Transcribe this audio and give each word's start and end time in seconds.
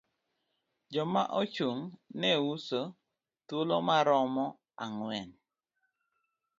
Joma 0.93 1.21
ochung' 1.39 1.85
ne 2.19 2.29
uso, 2.53 2.81
thuolo 3.47 3.77
maromo 3.87 4.45
ang'wen. 4.83 5.29